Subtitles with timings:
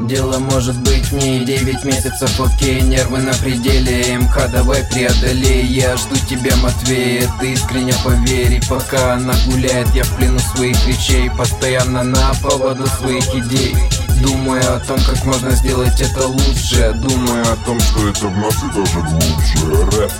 [0.00, 4.18] Дело может быть не 9 месяцев, окей, нервы на пределе.
[4.18, 10.16] МХ, давай преодолей Я жду тебя, Матвей, ты искренне поверь Пока она гуляет, я в
[10.16, 11.30] плену своих речей.
[11.30, 13.74] Постоянно на поводу своих идей.
[14.20, 16.92] Думаю о том, как можно сделать это лучше.
[16.96, 20.12] Думаю о том, что это в нас и даже глубже Рэп.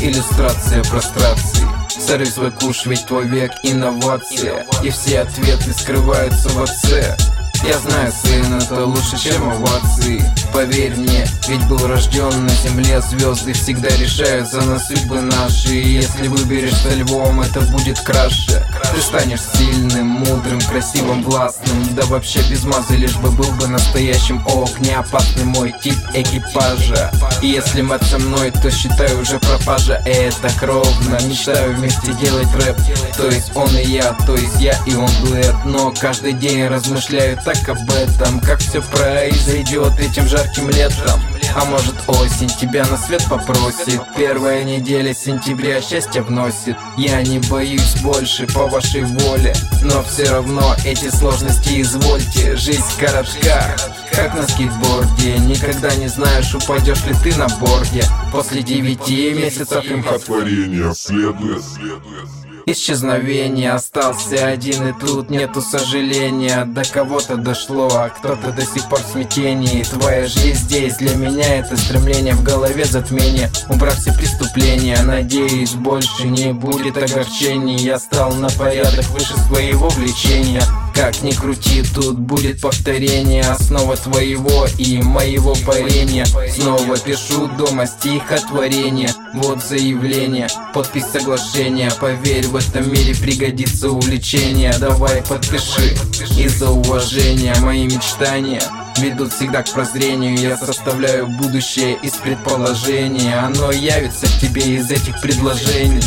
[0.00, 1.69] Иллюстрация прострации
[2.06, 7.16] Сорви свой куш, ведь твой век инновация И все ответы скрываются в отце
[7.64, 13.52] я знаю, сын, это лучше, чем овации Поверь мне, ведь был рожден на земле Звезды
[13.52, 15.74] всегда решают за нас судьбы наши.
[15.74, 18.66] И если выберешь со львом, это будет краше.
[18.94, 21.94] Ты станешь сильным, мудрым, красивым, властным.
[21.94, 27.12] Да вообще без мазы, лишь бы был бы настоящим Ох, не опасный мой тип экипажа.
[27.42, 30.02] И если мать со мной, то считаю уже пропажа.
[30.04, 32.76] Это кровно, мечтаю вместе делать рэп.
[33.16, 35.54] То есть он и я, то есть я и он дуэт.
[35.64, 41.20] Но каждый день размышляю так об этом Как все произойдет этим жарким летом.
[41.54, 44.00] А может осень тебя на свет попросит?
[44.16, 46.76] Первая неделя сентября счастье вносит.
[46.96, 52.56] Я не боюсь больше по вашей воле Но все равно эти сложности извольте.
[52.56, 53.76] Жизнь коротка,
[54.12, 55.38] как на скейтборде.
[55.38, 58.04] Никогда не знаешь, упадешь ли ты на борде.
[58.32, 66.64] После девяти месяцев имхотворения следует, следует Исчезновение остался один и тут нету сожаления.
[66.64, 69.82] До кого-то дошло, а кто-то до сих пор в смятении.
[69.82, 76.28] Твоя жизнь здесь, для меня это стремление В голове затмение, убрав все преступления Надеюсь, больше
[76.28, 77.76] не будет огорчений.
[77.76, 80.62] Я стал на порядок выше своего влечения
[81.00, 86.26] как ни крути, тут будет повторение Основа твоего и моего парения.
[86.26, 91.90] Снова пишу дома стихотворение Вот заявление, подпись соглашения.
[91.98, 94.74] Поверь, в этом мире пригодится увлечение.
[94.78, 95.96] Давай подпиши
[96.36, 97.54] из-за уважения.
[97.62, 98.62] Мои мечтания
[98.98, 100.36] ведут всегда к прозрению.
[100.36, 106.02] Я составляю будущее из предположения Оно явится к тебе из этих предложений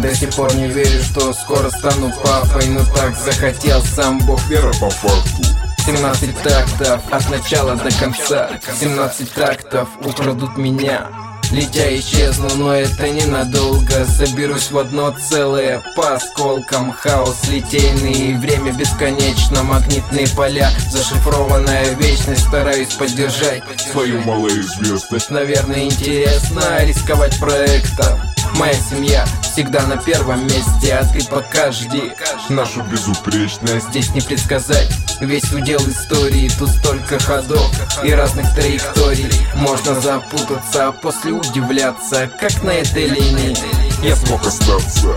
[0.00, 4.42] До сих пор не верю, что скоро стану папой Но так захотел сам Бог.
[4.48, 5.42] Вера по факту
[5.84, 8.50] 17 тактов от начала до конца.
[8.80, 11.08] 17 тактов украдут меня.
[11.50, 14.06] Летя исчезну, но это ненадолго.
[14.06, 16.92] Соберусь в одно целое по осколкам.
[16.92, 19.62] Хаос литейный, время бесконечно.
[19.64, 22.46] Магнитные поля, зашифрованная вечность.
[22.46, 23.62] Стараюсь поддержать.
[23.90, 25.30] Свою малоизвестность.
[25.30, 28.18] Наверное, интересно рисковать проектом
[28.56, 32.12] Моя семья всегда на первом месте, а ты пока жди
[32.48, 33.88] Нашу безупречность.
[33.88, 34.90] Здесь не предсказать
[35.20, 37.70] Весь удел истории, тут столько ходов
[38.02, 39.30] и разных траекторий.
[39.54, 43.56] Можно запутаться, а после удивляться, как на этой линии.
[44.02, 45.16] Я смог остаться